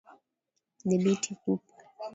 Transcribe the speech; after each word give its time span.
Dhibiti 0.87 1.31
kupe 1.41 1.73